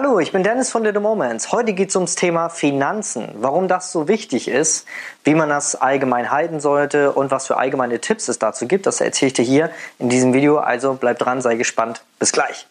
[0.00, 1.50] Hallo, ich bin Dennis von The Moments.
[1.50, 4.86] Heute geht es ums Thema Finanzen, warum das so wichtig ist,
[5.24, 8.86] wie man das allgemein halten sollte und was für allgemeine Tipps es dazu gibt.
[8.86, 10.58] Das erzähle ich dir hier in diesem Video.
[10.58, 12.02] Also bleib dran, sei gespannt.
[12.20, 12.68] Bis gleich.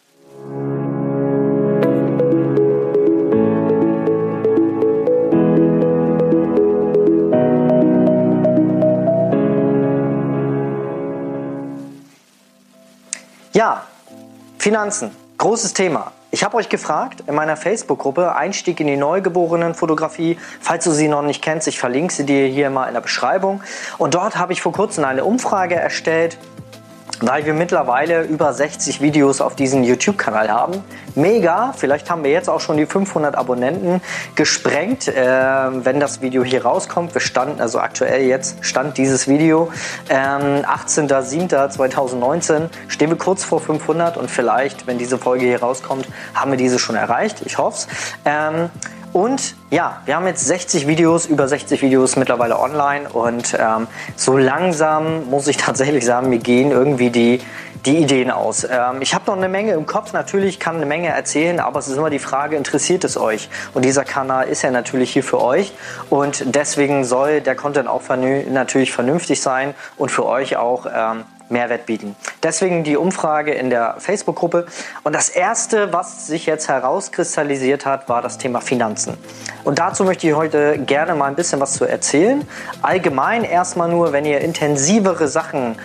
[13.52, 13.84] Ja,
[14.56, 16.12] Finanzen, großes Thema.
[16.30, 20.38] Ich habe euch gefragt in meiner Facebook-Gruppe Einstieg in die Neugeborenen-Fotografie.
[20.60, 23.62] Falls du sie noch nicht kennst, ich verlinke sie dir hier mal in der Beschreibung.
[23.96, 26.36] Und dort habe ich vor kurzem eine Umfrage erstellt,
[27.20, 30.84] weil wir mittlerweile über 60 Videos auf diesem YouTube-Kanal haben.
[31.14, 34.00] Mega, vielleicht haben wir jetzt auch schon die 500 Abonnenten
[34.34, 37.14] gesprengt, äh, wenn das Video hier rauskommt.
[37.14, 39.70] Wir standen, also aktuell jetzt stand dieses Video,
[40.08, 46.52] ähm, 18.07.2019, stehen wir kurz vor 500 und vielleicht, wenn diese Folge hier rauskommt, haben
[46.52, 47.42] wir diese schon erreicht.
[47.44, 47.88] Ich hoffe es.
[48.24, 48.70] Ähm,
[49.18, 54.36] und ja, wir haben jetzt 60 Videos, über 60 Videos mittlerweile online und ähm, so
[54.36, 57.40] langsam muss ich tatsächlich sagen, mir gehen irgendwie die,
[57.84, 58.62] die Ideen aus.
[58.62, 61.88] Ähm, ich habe noch eine Menge im Kopf, natürlich kann eine Menge erzählen, aber es
[61.88, 63.48] ist immer die Frage, interessiert es euch?
[63.74, 65.72] Und dieser Kanal ist ja natürlich hier für euch
[66.10, 71.86] und deswegen soll der Content auch natürlich vernünftig sein und für euch auch ähm, Mehrwert
[71.86, 72.16] bieten.
[72.42, 74.66] Deswegen die Umfrage in der Facebook-Gruppe.
[75.02, 79.16] Und das Erste, was sich jetzt herauskristallisiert hat, war das Thema Finanzen.
[79.64, 82.46] Und dazu möchte ich heute gerne mal ein bisschen was zu erzählen.
[82.82, 85.76] Allgemein erstmal nur, wenn ihr intensivere Sachen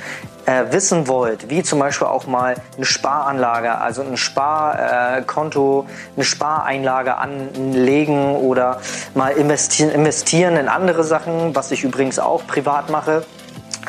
[0.46, 7.16] äh, wissen wollt, wie zum Beispiel auch mal eine Sparanlage, also ein Sparkonto, eine Spareinlage
[7.16, 8.82] anlegen oder
[9.16, 13.24] mal investieren in andere Sachen, was ich übrigens auch privat mache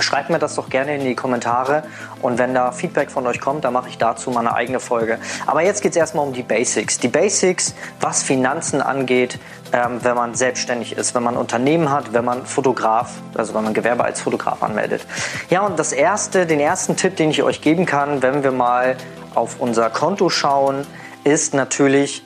[0.01, 1.85] Schreibt mir das doch gerne in die Kommentare
[2.23, 5.19] und wenn da Feedback von euch kommt, dann mache ich dazu mal eine eigene Folge.
[5.47, 6.99] Aber jetzt geht es erstmal um die Basics.
[6.99, 9.39] Die Basics, was Finanzen angeht,
[9.73, 13.75] ähm, wenn man selbstständig ist, wenn man Unternehmen hat, wenn man Fotograf, also wenn man
[13.75, 15.07] Gewerbe als Fotograf anmeldet.
[15.51, 18.97] Ja, und das erste, den ersten Tipp, den ich euch geben kann, wenn wir mal
[19.35, 20.87] auf unser Konto schauen,
[21.25, 22.25] ist natürlich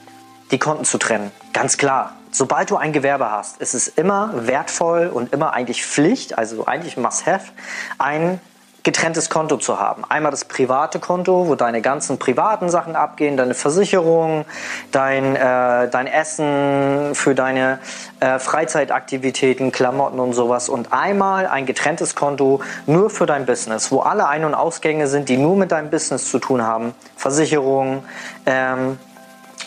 [0.51, 1.31] die Konten zu trennen.
[1.53, 6.39] Ganz klar, sobald du ein Gewerbe hast, ist es immer wertvoll und immer eigentlich Pflicht,
[6.39, 7.53] also eigentlich must-have,
[7.99, 8.41] ein
[8.85, 10.05] getrenntes Konto zu haben.
[10.09, 14.47] Einmal das private Konto, wo deine ganzen privaten Sachen abgehen, deine Versicherung,
[14.93, 17.81] dein, äh, dein Essen für deine
[18.21, 20.69] äh, Freizeitaktivitäten, Klamotten und sowas.
[20.69, 25.29] Und einmal ein getrenntes Konto nur für dein Business, wo alle Ein- und Ausgänge sind,
[25.29, 26.95] die nur mit deinem Business zu tun haben.
[27.17, 28.05] Versicherung,
[28.47, 28.99] ähm,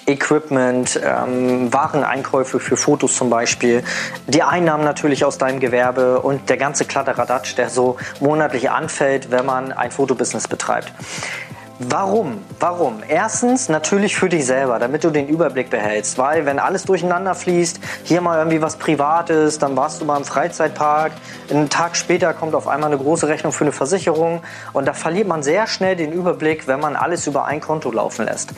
[0.06, 3.84] Equipment, ähm, Wareneinkäufe für Fotos zum Beispiel,
[4.28, 9.46] die Einnahmen natürlich aus deinem Gewerbe und der ganze Kladderadatsch, der so monatlich anfällt, wenn
[9.46, 10.92] man ein Fotobusiness betreibt.
[11.90, 12.44] Warum?
[12.60, 13.02] Warum?
[13.08, 17.80] Erstens natürlich für dich selber, damit du den Überblick behältst, weil wenn alles durcheinander fließt,
[18.04, 21.12] hier mal irgendwie was Privates, dann warst du mal im Freizeitpark,
[21.50, 25.28] einen Tag später kommt auf einmal eine große Rechnung für eine Versicherung und da verliert
[25.28, 28.54] man sehr schnell den Überblick, wenn man alles über ein Konto laufen lässt.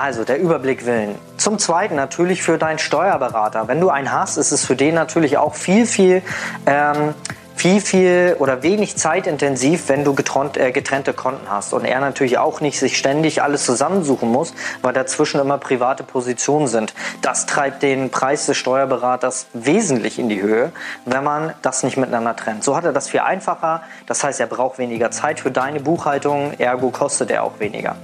[0.00, 1.16] Also der Überblick willen.
[1.36, 3.68] Zum Zweiten natürlich für deinen Steuerberater.
[3.68, 6.22] Wenn du einen hast, ist es für den natürlich auch viel, viel
[6.64, 7.12] ähm,
[7.54, 11.74] viel, viel oder wenig zeitintensiv, wenn du getrennt, äh, getrennte Konten hast.
[11.74, 16.66] Und er natürlich auch nicht sich ständig alles zusammensuchen muss, weil dazwischen immer private Positionen
[16.68, 16.94] sind.
[17.20, 20.72] Das treibt den Preis des Steuerberaters wesentlich in die Höhe,
[21.04, 22.64] wenn man das nicht miteinander trennt.
[22.64, 23.82] So hat er das viel einfacher.
[24.06, 27.96] Das heißt, er braucht weniger Zeit für deine Buchhaltung, ergo kostet er auch weniger.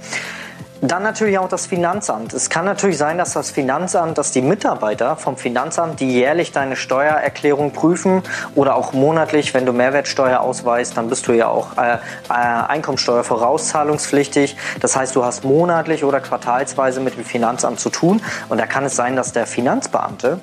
[0.81, 2.33] Dann natürlich auch das Finanzamt.
[2.33, 6.75] Es kann natürlich sein, dass das Finanzamt, dass die Mitarbeiter vom Finanzamt, die jährlich deine
[6.75, 8.21] Steuererklärung prüfen
[8.53, 11.99] oder auch monatlich, wenn du Mehrwertsteuer ausweist, dann bist du ja auch äh, äh,
[12.29, 14.55] Einkommensteuer vorauszahlungspflichtig.
[14.79, 18.21] Das heißt, du hast monatlich oder quartalsweise mit dem Finanzamt zu tun.
[18.49, 20.39] Und da kann es sein, dass der Finanzbeamte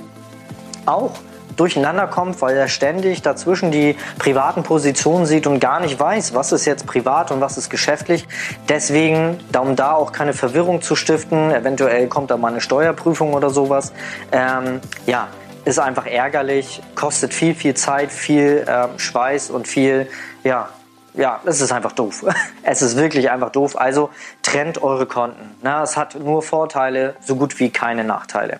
[0.84, 1.12] auch
[1.56, 6.52] durcheinander kommt, weil er ständig dazwischen die privaten Positionen sieht und gar nicht weiß, was
[6.52, 8.26] ist jetzt privat und was ist geschäftlich.
[8.68, 13.50] Deswegen, um da auch keine Verwirrung zu stiften, eventuell kommt da mal eine Steuerprüfung oder
[13.50, 13.92] sowas.
[14.32, 15.28] Ähm, ja,
[15.64, 20.08] ist einfach ärgerlich, kostet viel, viel Zeit, viel äh, Schweiß und viel,
[20.42, 20.68] ja,
[21.16, 22.24] ja, es ist einfach doof.
[22.66, 23.78] Es ist wirklich einfach doof.
[23.78, 24.08] Also
[24.42, 25.54] trennt eure Konten.
[25.62, 28.58] Na, es hat nur Vorteile, so gut wie keine Nachteile.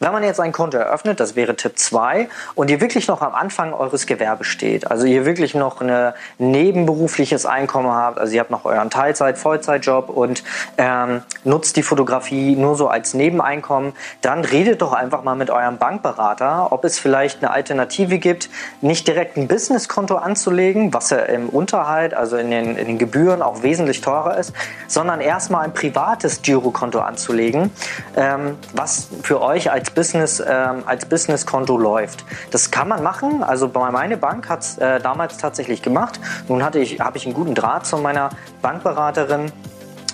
[0.00, 3.34] Wenn man jetzt ein Konto eröffnet, das wäre Tipp 2, und ihr wirklich noch am
[3.34, 8.50] Anfang eures Gewerbes steht, also ihr wirklich noch ein nebenberufliches Einkommen habt, also ihr habt
[8.50, 10.42] noch euren Teilzeit-, Vollzeitjob und
[10.78, 15.76] ähm, nutzt die Fotografie nur so als Nebeneinkommen, dann redet doch einfach mal mit eurem
[15.76, 18.48] Bankberater, ob es vielleicht eine Alternative gibt,
[18.80, 22.98] nicht direkt ein Businesskonto anzulegen, was er im Unterhalt Sicherheit, also in den, in den
[22.98, 24.52] Gebühren auch wesentlich teurer ist,
[24.88, 27.70] sondern erstmal ein privates Girokonto anzulegen,
[28.16, 32.24] ähm, was für euch als Business ähm, als Businesskonto läuft.
[32.50, 33.42] Das kann man machen.
[33.42, 36.20] Also meine Bank hat es äh, damals tatsächlich gemacht.
[36.48, 38.30] Nun hatte ich habe ich einen guten Draht zu meiner
[38.62, 39.52] Bankberaterin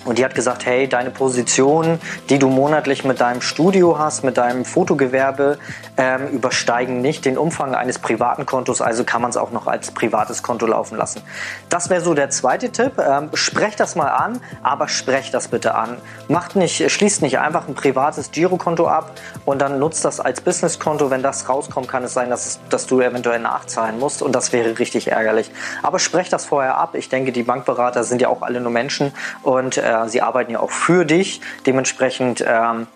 [0.05, 1.99] und die hat gesagt, hey, deine Position,
[2.29, 5.57] die du monatlich mit deinem Studio hast, mit deinem Fotogewerbe,
[5.97, 9.91] ähm, übersteigen nicht den Umfang eines privaten Kontos, also kann man es auch noch als
[9.91, 11.21] privates Konto laufen lassen.
[11.67, 12.93] Das wäre so der zweite Tipp.
[12.97, 15.97] Ähm, sprecht das mal an, aber sprecht das bitte an.
[16.27, 19.11] Macht nicht, schließt nicht einfach ein privates Girokonto ab
[19.45, 21.09] und dann nutzt das als Businesskonto.
[21.09, 24.53] Wenn das rauskommt, kann es sein, dass, es, dass du eventuell nachzahlen musst und das
[24.53, 25.51] wäre richtig ärgerlich.
[25.83, 26.95] Aber sprecht das vorher ab.
[26.95, 29.11] Ich denke, die Bankberater sind ja auch alle nur Menschen
[29.43, 31.41] und äh, äh, sie arbeiten ja auch für dich.
[31.65, 32.87] Dementsprechend ähm,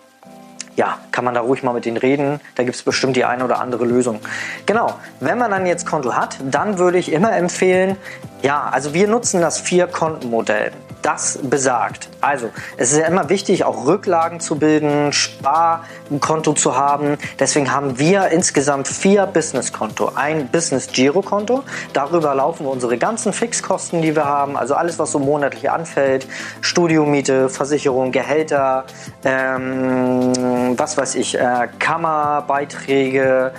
[0.76, 2.40] ja, kann man da ruhig mal mit denen reden.
[2.54, 4.20] Da gibt es bestimmt die eine oder andere Lösung.
[4.66, 7.96] Genau, wenn man dann jetzt Konto hat, dann würde ich immer empfehlen,
[8.42, 10.72] ja, also wir nutzen das Vier-Konten-Modell
[11.04, 12.08] das besagt.
[12.20, 17.18] Also, es ist ja immer wichtig, auch Rücklagen zu bilden, Sparkonto zu haben.
[17.38, 20.12] Deswegen haben wir insgesamt vier Businesskonto.
[20.14, 21.62] Ein Business-Giro-Konto.
[21.92, 24.56] Darüber laufen unsere ganzen Fixkosten, die wir haben.
[24.56, 26.26] Also alles, was so monatlich anfällt.
[26.62, 28.84] Studiomiete, Versicherung, Gehälter,
[29.24, 30.32] ähm,
[30.78, 33.52] was weiß ich, äh, Kammerbeiträge,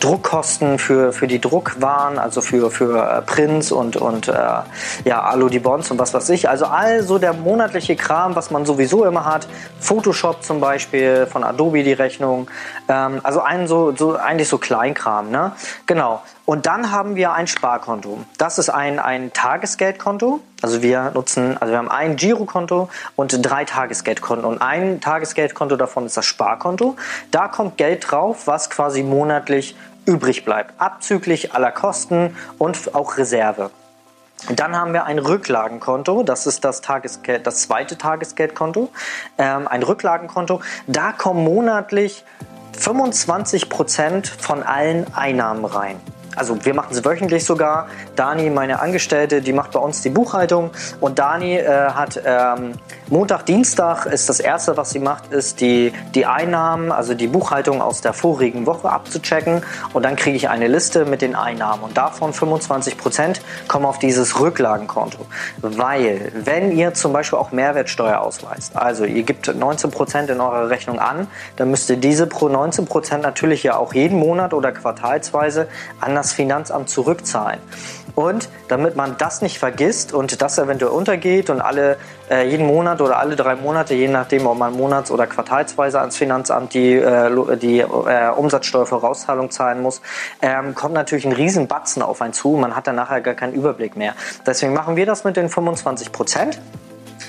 [0.00, 4.32] Druckkosten für, für die Druckwaren, also für, für äh, Prints und, und äh,
[5.04, 6.48] ja, Alu-Bonds und was weiß ich.
[6.48, 9.46] Also all so der monatliche Kram, was man sowieso immer hat.
[9.78, 12.50] Photoshop zum Beispiel, von Adobe die Rechnung.
[12.88, 15.30] Ähm, also ein so, so, eigentlich so Kleinkram.
[15.30, 15.52] Ne?
[15.86, 16.22] Genau.
[16.50, 18.24] Und dann haben wir ein Sparkonto.
[18.36, 20.40] Das ist ein, ein Tagesgeldkonto.
[20.62, 24.44] Also wir nutzen, also wir haben ein Girokonto und drei Tagesgeldkonten.
[24.44, 26.96] Und ein Tagesgeldkonto davon ist das Sparkonto.
[27.30, 29.76] Da kommt Geld drauf, was quasi monatlich
[30.06, 30.74] übrig bleibt.
[30.80, 33.70] Abzüglich aller Kosten und auch Reserve.
[34.48, 38.90] Dann haben wir ein Rücklagenkonto, das ist das, Tagesgeld, das zweite Tagesgeldkonto,
[39.38, 40.62] ähm, ein Rücklagenkonto.
[40.88, 42.24] Da kommen monatlich
[42.76, 46.00] 25 Prozent von allen Einnahmen rein
[46.40, 47.88] also wir machen es wöchentlich sogar.
[48.16, 50.70] Dani, meine Angestellte, die macht bei uns die Buchhaltung.
[50.98, 52.72] Und Dani äh, hat ähm,
[53.10, 57.82] Montag, Dienstag ist das erste, was sie macht, ist die, die Einnahmen, also die Buchhaltung
[57.82, 59.62] aus der vorigen Woche abzuchecken.
[59.92, 61.82] Und dann kriege ich eine Liste mit den Einnahmen.
[61.82, 65.26] Und davon 25 Prozent kommen auf dieses Rücklagenkonto,
[65.60, 70.70] weil wenn ihr zum Beispiel auch Mehrwertsteuer ausweist, also ihr gebt 19 Prozent in eurer
[70.70, 71.26] Rechnung an,
[71.56, 75.68] dann müsst ihr diese pro 19 Prozent natürlich ja auch jeden Monat oder quartalsweise
[76.00, 77.60] an das Finanzamt zurückzahlen.
[78.14, 81.96] Und damit man das nicht vergisst und das eventuell untergeht und alle
[82.30, 86.16] äh, jeden Monat oder alle drei Monate, je nachdem, ob man monats- oder quartalsweise ans
[86.16, 90.02] Finanzamt die, äh, die äh, Umsatzsteuervorauszahlung zahlen muss,
[90.42, 92.50] ähm, kommt natürlich ein Riesenbatzen auf einen zu.
[92.50, 94.14] Man hat dann nachher gar keinen Überblick mehr.
[94.46, 96.60] Deswegen machen wir das mit den 25 Prozent.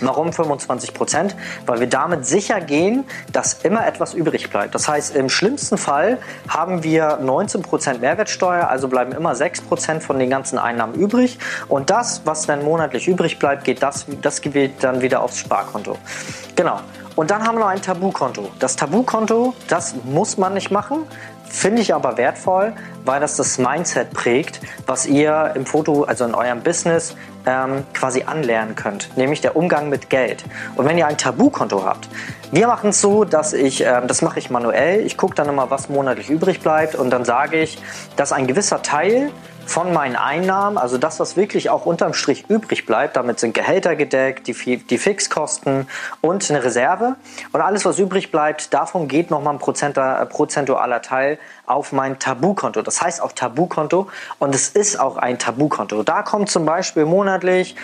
[0.01, 1.36] Warum 25 Prozent?
[1.65, 4.75] Weil wir damit sicher gehen, dass immer etwas übrig bleibt.
[4.75, 6.18] Das heißt, im schlimmsten Fall
[6.48, 11.38] haben wir 19 Prozent Mehrwertsteuer, also bleiben immer 6 Prozent von den ganzen Einnahmen übrig.
[11.68, 15.98] Und das, was dann monatlich übrig bleibt, geht das, das geht dann wieder aufs Sparkonto.
[16.56, 16.80] Genau.
[17.15, 18.50] Und dann haben wir noch ein Tabukonto.
[18.59, 21.04] Das Tabukonto, das muss man nicht machen.
[21.51, 26.33] Finde ich aber wertvoll, weil das das Mindset prägt, was ihr im Foto, also in
[26.33, 27.15] eurem Business,
[27.45, 30.45] ähm, quasi anlernen könnt, nämlich der Umgang mit Geld.
[30.75, 32.07] Und wenn ihr ein Tabukonto habt,
[32.51, 35.69] wir machen es so, dass ich, ähm, das mache ich manuell, ich gucke dann immer,
[35.69, 37.80] was monatlich übrig bleibt und dann sage ich,
[38.16, 39.30] dass ein gewisser Teil
[39.71, 43.95] von meinen Einnahmen, also das, was wirklich auch unterm Strich übrig bleibt, damit sind Gehälter
[43.95, 45.87] gedeckt, die, die Fixkosten
[46.19, 47.16] und eine Reserve.
[47.54, 52.81] Und alles, was übrig bleibt, davon geht nochmal ein äh, prozentualer Teil auf mein Tabukonto.
[52.81, 54.09] Das heißt auch Tabukonto
[54.40, 56.04] und es ist auch ein Tabukonto.
[56.04, 57.78] Da kommt zum Beispiel monatlich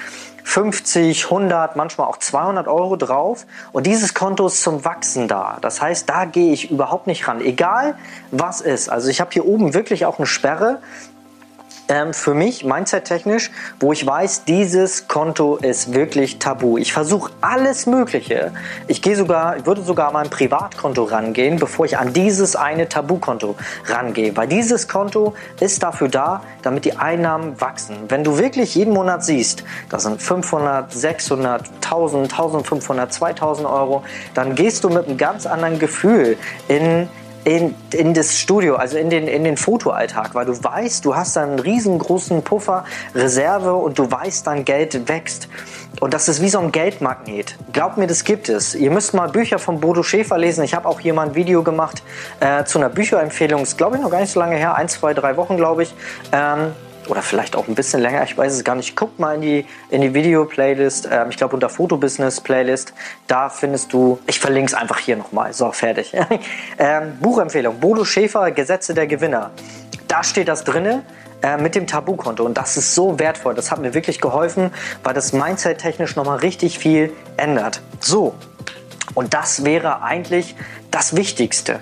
[0.44, 5.58] 50, 100, manchmal auch 200 Euro drauf und dieses Konto ist zum Wachsen da.
[5.62, 7.98] Das heißt, da gehe ich überhaupt nicht ran, egal
[8.32, 8.90] was ist.
[8.90, 10.80] Also ich habe hier oben wirklich auch eine Sperre,
[11.90, 16.78] ähm, für mich, mindset-technisch, wo ich weiß, dieses Konto ist wirklich tabu.
[16.78, 18.52] Ich versuche alles Mögliche.
[18.88, 23.56] Ich gehe sogar, ich würde sogar mein Privatkonto rangehen, bevor ich an dieses eine Tabukonto
[23.86, 24.36] rangehe.
[24.36, 27.98] Weil dieses Konto ist dafür da, damit die Einnahmen wachsen.
[28.10, 34.04] Wenn du wirklich jeden Monat siehst, das sind 500, 600, 1000, 1500, 2000 Euro,
[34.34, 37.08] dann gehst du mit einem ganz anderen Gefühl in
[37.48, 41.38] in, in das Studio, also in den, in den Fotoalltag, weil du weißt, du hast
[41.38, 42.84] einen riesengroßen Puffer,
[43.16, 45.48] Reserve und du weißt, dein Geld wächst.
[46.02, 47.56] Und das ist wie so ein Geldmagnet.
[47.72, 48.76] Glaubt mir, das gibt es.
[48.76, 50.66] Ihr müsst mal Bücher von Bodo Schäfer lesen.
[50.66, 52.04] Ich habe auch hier mal ein Video gemacht
[52.42, 53.64] äh, zu einer Bücherempfehlung.
[53.64, 54.76] Ist, glaube ich, noch gar nicht so lange her.
[54.76, 55.96] Ein, zwei, drei Wochen, glaube ich.
[56.34, 56.74] Ähm,
[57.10, 58.96] oder vielleicht auch ein bisschen länger, ich weiß es gar nicht.
[58.96, 62.94] Guck mal in die, in die Video-Playlist, ähm, ich glaube unter Fotobusiness-Playlist,
[63.28, 66.14] da findest du, ich verlinke es einfach hier nochmal, so, fertig.
[66.78, 69.52] ähm, Buchempfehlung, Bodo Schäfer, Gesetze der Gewinner.
[70.08, 71.04] Da steht das drinne
[71.42, 74.72] äh, mit dem Tabu-Konto und das ist so wertvoll, das hat mir wirklich geholfen,
[75.04, 77.82] weil das Mindset technisch nochmal richtig viel ändert.
[78.00, 78.36] So,
[79.14, 80.56] und das wäre eigentlich
[80.92, 81.80] das Wichtigste.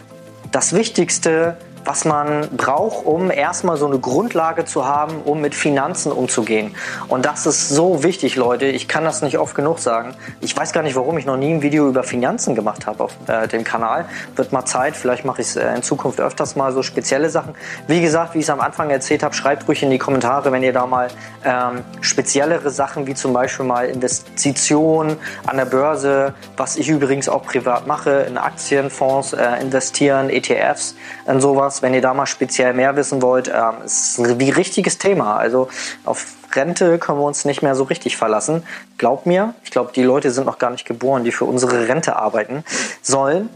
[0.51, 6.11] Das Wichtigste was man braucht, um erstmal so eine Grundlage zu haben, um mit Finanzen
[6.11, 6.75] umzugehen.
[7.07, 8.65] Und das ist so wichtig, Leute.
[8.65, 10.15] Ich kann das nicht oft genug sagen.
[10.41, 13.13] Ich weiß gar nicht, warum ich noch nie ein Video über Finanzen gemacht habe auf
[13.27, 14.05] äh, dem Kanal.
[14.35, 14.97] Wird mal Zeit.
[14.97, 17.53] Vielleicht mache ich es äh, in Zukunft öfters mal so spezielle Sachen.
[17.87, 20.63] Wie gesagt, wie ich es am Anfang erzählt habe, schreibt ruhig in die Kommentare, wenn
[20.63, 21.09] ihr da mal
[21.43, 27.43] ähm, speziellere Sachen wie zum Beispiel mal Investitionen an der Börse, was ich übrigens auch
[27.43, 32.73] privat mache, in Aktienfonds äh, investieren, ETFs, und sowas was, wenn ihr da mal speziell
[32.73, 33.47] mehr wissen wollt.
[33.47, 35.37] Ähm, ist ein richtiges Thema.
[35.37, 35.67] Also
[36.05, 38.63] auf Rente können wir uns nicht mehr so richtig verlassen.
[38.97, 42.15] Glaubt mir, ich glaube, die Leute sind noch gar nicht geboren, die für unsere Rente
[42.15, 42.63] arbeiten
[43.01, 43.49] sollen.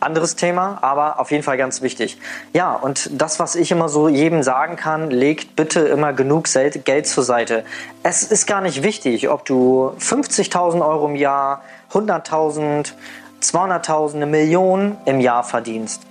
[0.00, 2.18] Anderes Thema, aber auf jeden Fall ganz wichtig.
[2.52, 6.46] Ja, und das, was ich immer so jedem sagen kann, legt bitte immer genug
[6.84, 7.64] Geld zur Seite.
[8.02, 11.62] Es ist gar nicht wichtig, ob du 50.000 Euro im Jahr,
[11.92, 12.92] 100.000,
[13.40, 16.02] 200.000, eine Million im Jahr verdienst.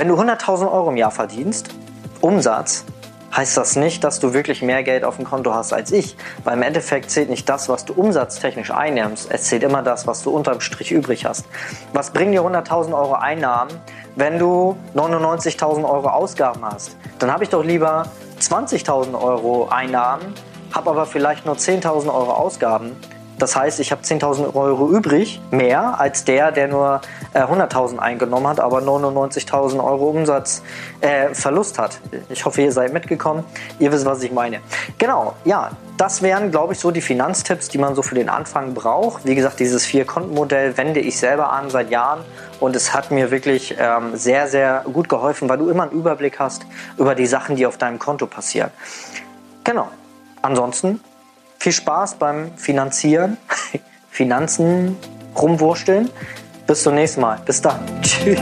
[0.00, 1.68] Wenn du 100.000 Euro im Jahr verdienst,
[2.22, 2.86] Umsatz,
[3.36, 6.16] heißt das nicht, dass du wirklich mehr Geld auf dem Konto hast als ich.
[6.42, 9.30] Weil im Endeffekt zählt nicht das, was du umsatztechnisch einnimmst.
[9.30, 11.44] Es zählt immer das, was du unterm Strich übrig hast.
[11.92, 13.72] Was bringen dir 100.000 Euro Einnahmen,
[14.16, 16.96] wenn du 99.000 Euro Ausgaben hast?
[17.18, 18.06] Dann habe ich doch lieber
[18.40, 20.32] 20.000 Euro Einnahmen,
[20.72, 22.96] habe aber vielleicht nur 10.000 Euro Ausgaben
[23.40, 27.00] das heißt, ich habe 10.000 Euro übrig, mehr als der, der nur
[27.32, 32.00] äh, 100.000 eingenommen hat, aber 99.000 Euro Umsatzverlust äh, hat.
[32.28, 33.44] Ich hoffe, ihr seid mitgekommen.
[33.78, 34.60] Ihr wisst, was ich meine.
[34.98, 38.74] Genau, ja, das wären, glaube ich, so die Finanztipps, die man so für den Anfang
[38.74, 39.24] braucht.
[39.24, 42.20] Wie gesagt, dieses Vier-Konten-Modell wende ich selber an seit Jahren
[42.60, 46.38] und es hat mir wirklich ähm, sehr, sehr gut geholfen, weil du immer einen Überblick
[46.38, 46.66] hast
[46.98, 48.70] über die Sachen, die auf deinem Konto passieren.
[49.64, 49.88] Genau.
[50.42, 51.00] Ansonsten
[51.60, 53.36] viel Spaß beim Finanzieren,
[54.10, 54.96] Finanzen
[55.36, 56.10] rumwursteln.
[56.66, 57.38] Bis zum nächsten Mal.
[57.44, 57.80] Bis dann.
[58.02, 58.40] Tschüss.